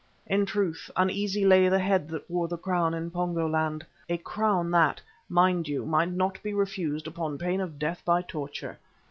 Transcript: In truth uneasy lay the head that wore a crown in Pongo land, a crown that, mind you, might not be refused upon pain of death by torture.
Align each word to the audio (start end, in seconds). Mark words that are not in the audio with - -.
In 0.25 0.47
truth 0.47 0.89
uneasy 0.95 1.45
lay 1.45 1.69
the 1.69 1.77
head 1.77 2.09
that 2.09 2.27
wore 2.27 2.47
a 2.51 2.57
crown 2.57 2.95
in 2.95 3.11
Pongo 3.11 3.47
land, 3.47 3.85
a 4.09 4.17
crown 4.17 4.71
that, 4.71 4.99
mind 5.29 5.67
you, 5.67 5.85
might 5.85 6.09
not 6.11 6.41
be 6.41 6.55
refused 6.55 7.05
upon 7.05 7.37
pain 7.37 7.61
of 7.61 7.77
death 7.77 8.03
by 8.03 8.23
torture. 8.23 8.79